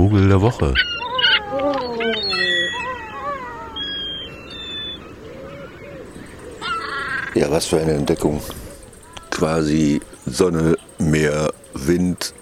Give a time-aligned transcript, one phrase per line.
[0.00, 0.72] Vogel der Woche.
[7.34, 8.40] Ja, was für eine Entdeckung.
[9.30, 12.32] Quasi Sonne, Meer, Wind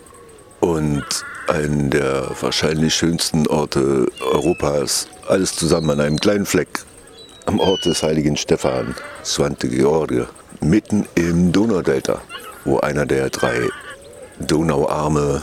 [0.60, 1.04] und
[1.48, 5.08] einen der wahrscheinlich schönsten Orte Europas.
[5.26, 6.68] Alles zusammen an einem kleinen Fleck.
[7.46, 8.94] Am Ort des heiligen Stephan,
[9.24, 10.28] Svante George,
[10.60, 12.20] mitten im Donaudelta,
[12.64, 13.68] wo einer der drei
[14.38, 15.42] Donauarme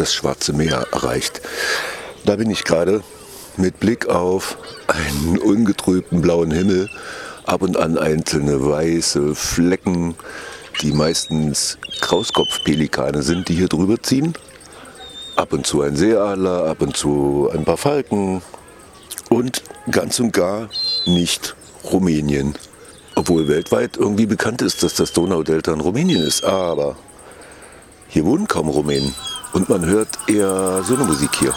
[0.00, 1.42] das Schwarze Meer erreicht.
[2.24, 3.02] Da bin ich gerade
[3.56, 6.88] mit Blick auf einen ungetrübten blauen Himmel,
[7.44, 10.14] ab und an einzelne weiße Flecken,
[10.80, 14.32] die meistens Krauskopfpelikane sind, die hier drüber ziehen.
[15.36, 18.42] Ab und zu ein Seeadler, ab und zu ein paar Falken
[19.28, 20.70] und ganz und gar
[21.06, 22.54] nicht Rumänien.
[23.16, 26.44] Obwohl weltweit irgendwie bekannt ist, dass das Donaudelta in Rumänien ist.
[26.44, 26.96] Aber
[28.08, 29.14] hier wohnen kaum Rumänen.
[29.52, 31.54] Und man hört eher so eine Musik hier.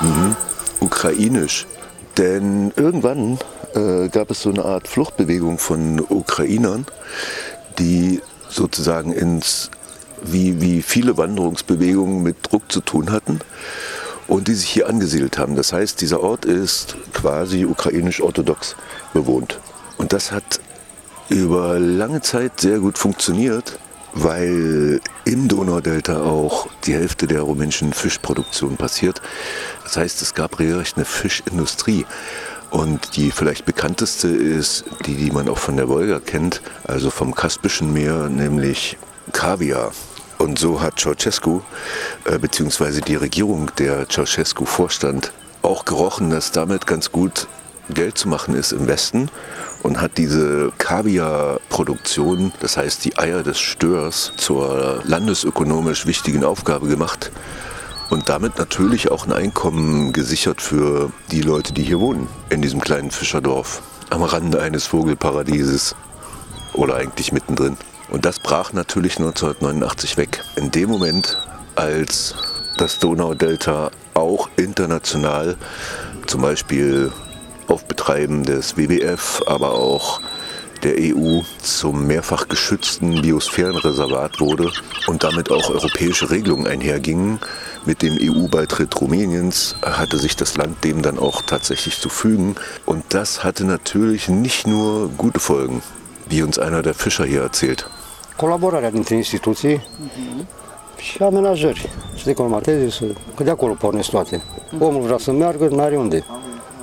[0.00, 0.36] Mhm.
[0.80, 1.66] Ukrainisch.
[2.16, 3.38] Denn irgendwann
[3.74, 6.86] äh, gab es so eine Art Fluchtbewegung von Ukrainern,
[7.78, 9.70] die sozusagen ins,
[10.22, 13.40] wie, wie viele Wanderungsbewegungen mit Druck zu tun hatten
[14.26, 15.56] und die sich hier angesiedelt haben.
[15.56, 18.76] Das heißt, dieser Ort ist quasi ukrainisch-orthodox
[19.12, 19.58] bewohnt.
[19.96, 20.60] Und das hat
[21.28, 23.78] über lange Zeit sehr gut funktioniert,
[24.14, 29.20] weil im Donaudelta auch die Hälfte der rumänischen Fischproduktion passiert.
[29.84, 32.06] Das heißt, es gab regelrecht eine Fischindustrie.
[32.70, 37.34] Und die vielleicht bekannteste ist die, die man auch von der Wolga kennt, also vom
[37.34, 38.98] Kaspischen Meer, nämlich
[39.32, 39.92] Kaviar.
[40.38, 41.62] Und so hat Ceausescu,
[42.24, 47.48] äh, beziehungsweise die Regierung, der Ceausescu vorstand, auch gerochen, dass damit ganz gut
[47.90, 49.30] Geld zu machen ist im Westen
[49.82, 57.32] und hat diese Kaviarproduktion, das heißt die Eier des Störs, zur landesökonomisch wichtigen Aufgabe gemacht
[58.10, 62.80] und damit natürlich auch ein Einkommen gesichert für die Leute, die hier wohnen, in diesem
[62.80, 65.94] kleinen Fischerdorf am Rande eines Vogelparadieses
[66.72, 67.76] oder eigentlich mittendrin.
[68.10, 70.42] Und das brach natürlich 1989 weg.
[70.56, 71.36] In dem Moment,
[71.74, 72.34] als
[72.78, 75.56] das Donaudelta auch international,
[76.26, 77.12] zum Beispiel
[77.66, 80.20] auf Betreiben des WWF, aber auch
[80.82, 84.70] der EU zum mehrfach geschützten Biosphärenreservat wurde
[85.06, 87.40] und damit auch europäische Regelungen einhergingen.
[87.88, 92.54] Mit dem EU-Beitritt Rumäniens hatte sich das Land dem dann auch tatsächlich zu fügen.
[92.84, 95.80] Und das hatte natürlich nicht nur gute Folgen,
[96.28, 97.86] wie uns einer der Fischer hier erzählt.
[98.36, 99.86] Colaborarea dintre instituții
[100.96, 101.88] și amenajări.
[102.16, 103.04] Să decolomateze, să...
[103.36, 104.42] că de acolo pornesc toate.
[104.78, 106.24] Omul vrea să meargă, n-are unde.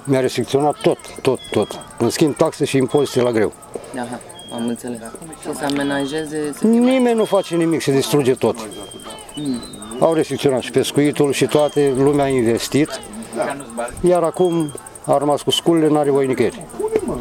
[0.04, 1.80] Mi-a restricționat tot, tot, tot.
[1.98, 3.54] În schimb, taxe și impozite la greu.
[3.96, 4.20] Aha,
[4.54, 5.00] am înțeles.
[5.42, 6.54] Și să amenajeze...
[6.58, 6.68] Să...
[6.68, 8.58] Nimeni nu face nimic, se distruge tot.
[10.00, 12.90] Au restricționat și pescuitul și toate, lumea a investit.
[14.02, 14.72] Iar acum
[15.06, 16.66] a rămas cu sculele, n-are voie nicăieri.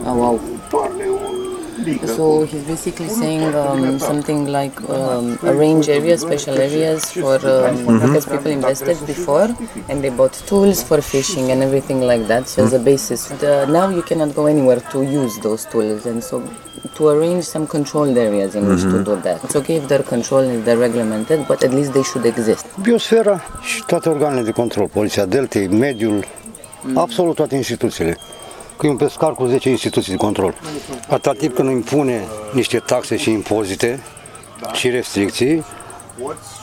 [0.06, 0.40] Au, au.
[2.16, 8.24] So he's basically saying um, something like um, arrange areas, special areas for um, because
[8.24, 9.48] people invested before
[9.88, 12.48] and they bought tools for fishing and everything like that.
[12.48, 16.22] So as a basis, the, now you cannot go anywhere to use those tools, and
[16.24, 16.42] so
[16.92, 19.42] to arrange some controlled areas in which to do that.
[19.44, 22.66] It's okay if they're controlled, if they're regulated, but at least they should exist.
[22.82, 26.24] Biosfera și toate organele de control, Poliția Deltei, mediul,
[26.94, 28.16] absolut toate instituțiile.
[28.76, 30.54] Că e un pescar cu 10 instituții de control.
[31.08, 34.02] Atâta timp când impune niște taxe și impozite
[34.72, 35.64] și restricții,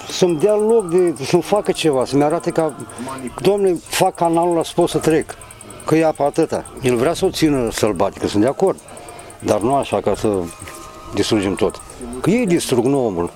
[0.09, 2.73] să-mi dea loc de, să-mi facă ceva, să-mi arate ca,
[3.41, 5.35] domnule, fac canalul ăla să pot să trec,
[5.85, 6.65] că e apa atâta.
[6.81, 8.79] El vrea să o țină sălbatică, sunt de acord,
[9.45, 10.27] dar nu așa ca să
[11.13, 11.81] distrugem tot.
[12.21, 13.29] Că ei distrug, nu omul.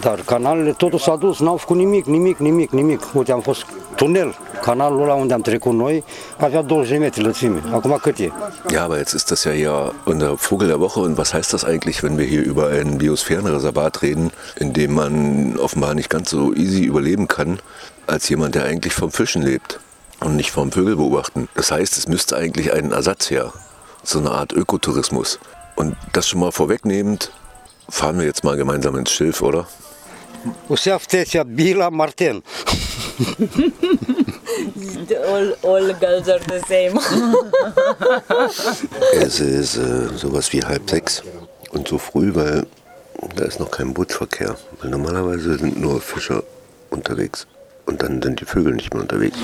[0.00, 3.00] Dar canalele, totul s-a dus, n-au făcut nimic, nimic, nimic, nimic.
[3.14, 3.66] Uite, am fost
[3.96, 4.34] tunel.
[4.62, 6.04] Canalul ăla unde am trecut noi
[6.36, 7.62] avea 20 de metri lățime.
[7.72, 8.30] Acum cât e?
[8.72, 11.00] Ja, aber jetzt ist das ja hier unser Vogel der Woche.
[11.00, 15.12] Und was heißt das eigentlich, wenn wir hier über ein Biosphärenreservat reden, in dem man
[15.58, 17.58] offenbar nicht ganz so easy überleben kann,
[18.06, 19.80] als jemand, der eigentlich vom Fischen lebt
[20.20, 21.48] und nicht vom Vögel beobachten?
[21.54, 23.52] Das heißt, es müsste eigentlich einen Ersatz her.
[24.06, 25.38] So eine Art Ökotourismus.
[25.74, 27.32] Und das schon mal vorwegnehmend,
[27.88, 29.66] fahren wir jetzt mal gemeinsam ins Schilf, oder?
[31.44, 32.42] Bila, Marten.
[35.32, 37.00] All, all girls are the same.
[39.12, 41.22] Es ist äh, sowas wie halb sechs
[41.72, 42.66] und so früh, weil
[43.34, 46.42] Da ist noch kein Bootsverkehr, weil normalerweise sind nur Fischer
[46.90, 47.46] unterwegs
[47.86, 49.36] und dann sind die Vögel nicht mehr unterwegs.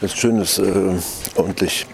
[0.00, 0.94] Das Schöne ist äh,
[1.34, 1.86] ordentlich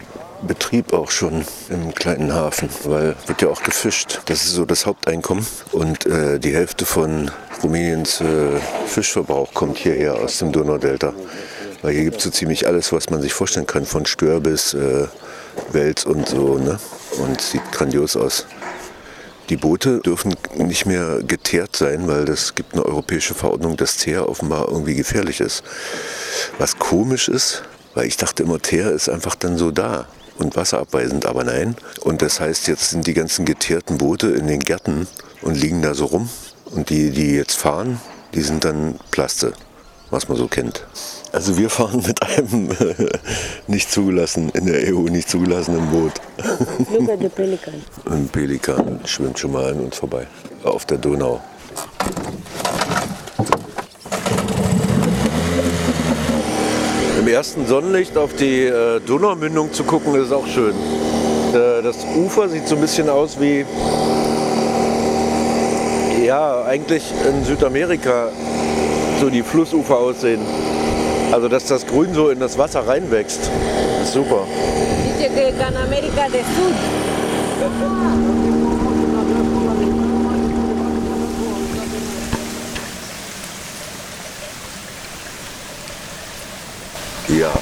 [0.46, 4.20] Betrieb auch schon im kleinen Hafen, weil wird ja auch gefischt.
[4.26, 7.30] Das ist so das Haupteinkommen und äh, die Hälfte von
[7.62, 11.14] Rumäniens äh, Fischverbrauch kommt hierher aus dem Donaudelta.
[11.82, 14.74] Weil hier gibt es so ziemlich alles, was man sich vorstellen kann, von Stör bis
[14.74, 15.06] äh,
[15.72, 16.58] Wels und so.
[16.58, 16.78] Ne?
[17.22, 18.46] Und sieht grandios aus.
[19.50, 24.28] Die Boote dürfen nicht mehr geteert sein, weil es gibt eine europäische Verordnung, dass Teer
[24.28, 25.62] offenbar irgendwie gefährlich ist.
[26.58, 27.62] Was komisch ist,
[27.94, 30.06] weil ich dachte immer, Teer ist einfach dann so da
[30.38, 31.76] und wasserabweisend, aber nein.
[32.00, 35.06] Und das heißt, jetzt sind die ganzen geteerten Boote in den Gärten
[35.42, 36.30] und liegen da so rum.
[36.70, 38.00] Und die, die jetzt fahren,
[38.34, 39.52] die sind dann Plaste,
[40.10, 40.86] was man so kennt.
[41.34, 42.68] Also wir fahren mit einem
[43.66, 46.12] nicht zugelassen, in der EU nicht zugelassenen Boot.
[46.92, 47.74] Look at the pelican.
[48.08, 50.28] Ein Pelikan schwimmt schon mal an uns vorbei,
[50.62, 51.40] auf der Donau.
[57.18, 60.74] Im ersten Sonnenlicht auf die äh, Donaumündung zu gucken, ist auch schön.
[61.52, 63.66] Äh, das Ufer sieht so ein bisschen aus wie,
[66.24, 68.28] ja, eigentlich in Südamerika
[69.20, 70.40] so die Flussufer aussehen.
[71.32, 73.40] Also, dass das Grün so in das Wasser reinwächst,
[74.02, 74.46] ist super.
[87.28, 87.52] Ja,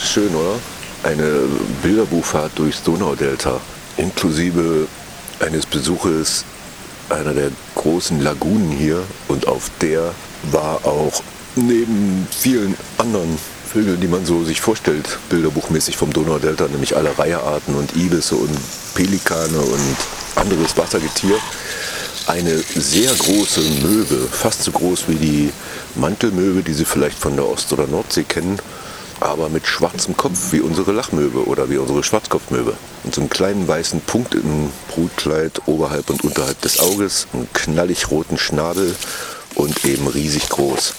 [0.00, 0.58] schön, oder?
[1.02, 1.42] Eine
[1.82, 3.60] Bilderbuchfahrt durchs Donaudelta,
[3.98, 4.88] inklusive
[5.40, 6.44] eines Besuches
[7.10, 9.02] einer der großen Lagunen hier.
[9.28, 10.12] Und auf der
[10.50, 11.22] war auch
[11.56, 13.38] neben vielen anderen
[13.70, 18.56] Vögeln, die man so sich vorstellt, bilderbuchmäßig vom Donaudelta, nämlich alle Reiherarten und Ibisse und
[18.94, 19.96] Pelikane und
[20.36, 21.36] anderes Wassergetier,
[22.26, 25.52] eine sehr große Möwe, fast so groß wie die
[25.94, 28.58] Mantelmöwe, die Sie vielleicht von der Ost- oder Nordsee kennen,
[29.20, 32.74] aber mit schwarzem Kopf, wie unsere Lachmöwe oder wie unsere Schwarzkopfmöwe.
[33.04, 38.10] Und so einem kleinen weißen Punkt im Brutkleid oberhalb und unterhalb des Auges, einen knallig
[38.10, 38.94] roten Schnabel
[39.54, 40.94] und eben riesig groß.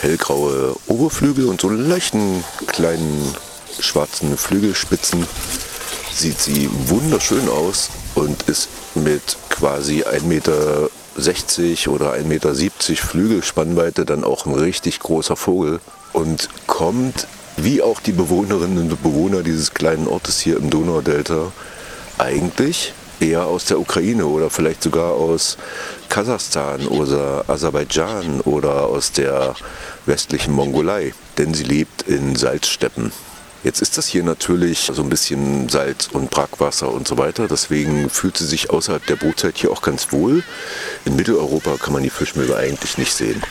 [0.00, 3.34] Hellgraue Oberflügel und so leichten kleinen
[3.80, 5.26] schwarzen Flügelspitzen.
[6.12, 10.88] Sieht sie wunderschön aus und ist mit quasi 1,60 Meter
[11.92, 12.54] oder 1,70 Meter
[12.96, 15.80] Flügelspannweite dann auch ein richtig großer Vogel
[16.12, 17.26] und kommt,
[17.56, 21.52] wie auch die Bewohnerinnen und Bewohner dieses kleinen Ortes hier im Donaudelta,
[22.18, 25.56] eigentlich eher aus der Ukraine oder vielleicht sogar aus
[26.08, 29.54] Kasachstan oder Aserbaidschan oder aus der
[30.06, 33.12] westlichen Mongolei, denn sie lebt in Salzsteppen.
[33.64, 38.08] Jetzt ist das hier natürlich so ein bisschen Salz und Brackwasser und so weiter, deswegen
[38.10, 40.44] fühlt sie sich außerhalb der Brutzeit hier auch ganz wohl.
[41.04, 43.42] In Mitteleuropa kann man die Fischmöwe eigentlich nicht sehen.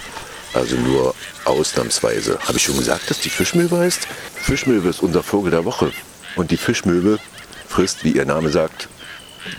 [0.54, 1.14] Also nur
[1.44, 2.40] ausnahmsweise.
[2.48, 4.08] Habe ich schon gesagt, dass die Fischmöwe heißt?
[4.36, 5.92] Fischmöwe ist unser Vogel der Woche.
[6.38, 7.20] Und die Fischmöwe
[7.68, 8.88] frisst, wie ihr Name sagt,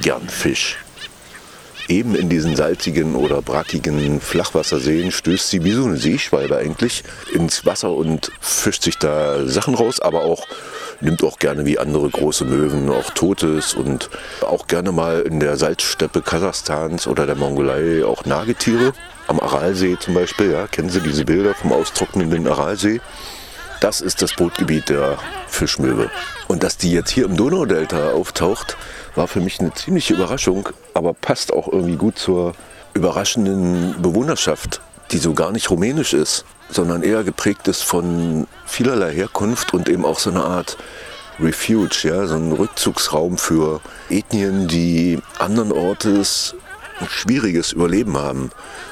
[0.00, 0.78] gern Fisch.
[1.88, 7.64] Eben in diesen salzigen oder brackigen Flachwasserseen stößt sie wie so eine Seeschwalbe eigentlich ins
[7.64, 10.46] Wasser und fischt sich da Sachen raus, aber auch
[11.00, 14.11] nimmt auch gerne wie andere große Möwen auch Totes und
[14.42, 18.92] auch gerne mal in der Salzsteppe Kasachstans oder der Mongolei auch Nagetiere.
[19.28, 23.00] Am Aralsee zum Beispiel, ja, kennen Sie diese Bilder vom austrocknenden Aralsee?
[23.80, 25.18] Das ist das Brutgebiet der
[25.49, 26.11] Fischmöwe.
[26.49, 28.76] Und dass die jetzt hier im Donaudelta auftaucht,
[29.14, 32.54] war für mich eine ziemliche Überraschung, aber passt auch irgendwie gut zur
[32.95, 34.80] überraschenden Bewohnerschaft,
[35.11, 40.04] die so gar nicht rumänisch ist, sondern eher geprägt ist von vielerlei Herkunft und eben
[40.04, 40.78] auch so eine Art
[41.38, 46.54] Refuge, ja, so ein Rückzugsraum für Ethnien, die anderen Ortes
[47.00, 48.50] ein schwieriges Überleben haben.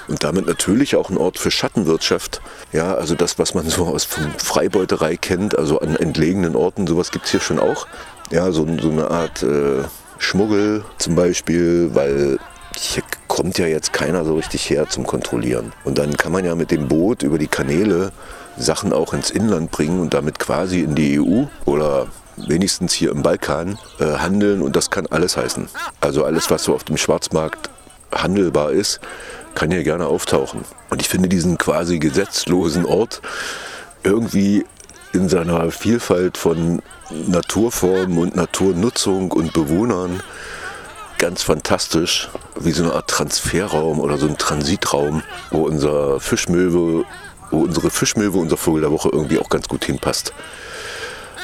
[0.08, 2.40] Und damit natürlich auch ein Ort für Schattenwirtschaft.
[2.72, 7.24] Ja, also das, was man so aus Freibeuterei kennt, also an entlegenen Orten, sowas gibt
[7.26, 7.86] es hier schon auch.
[8.30, 9.84] Ja, so, so eine Art äh,
[10.18, 12.38] Schmuggel zum Beispiel, weil
[12.76, 15.72] hier kommt ja jetzt keiner so richtig her zum Kontrollieren.
[15.84, 18.12] Und dann kann man ja mit dem Boot über die Kanäle
[18.56, 22.06] Sachen auch ins Inland bringen und damit quasi in die EU oder
[22.36, 25.68] wenigstens hier im Balkan äh, handeln und das kann alles heißen.
[26.00, 27.70] Also alles, was so auf dem Schwarzmarkt
[28.22, 29.00] handelbar ist,
[29.54, 30.64] kann hier gerne auftauchen.
[30.90, 33.22] Und ich finde diesen quasi gesetzlosen Ort
[34.02, 34.64] irgendwie
[35.12, 40.22] in seiner Vielfalt von Naturformen und Naturnutzung und Bewohnern
[41.18, 42.28] ganz fantastisch,
[42.58, 47.04] wie so eine Art Transferraum oder so ein Transitraum, wo unser Fischmöwe
[47.54, 50.32] wo unsere Fischmöwe, unser Vogel der Woche irgendwie auch ganz gut hinpasst.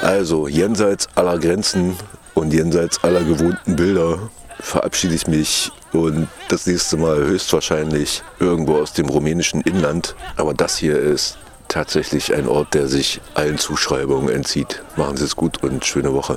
[0.00, 1.96] Also jenseits aller Grenzen
[2.34, 4.18] und jenseits aller gewohnten Bilder
[4.60, 10.14] verabschiede ich mich und das nächste Mal höchstwahrscheinlich irgendwo aus dem rumänischen Inland.
[10.36, 11.38] Aber das hier ist
[11.68, 14.82] tatsächlich ein Ort, der sich allen Zuschreibungen entzieht.
[14.96, 16.36] Machen Sie es gut und schöne Woche.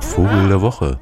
[0.00, 0.98] Vogel der Woche